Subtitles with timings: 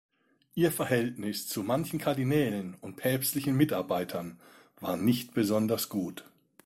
[0.55, 4.39] Ihr Verhältnis zu manchen Kardinälen und päpstlichen Mitarbeitern
[4.79, 6.25] war nicht besonders gut.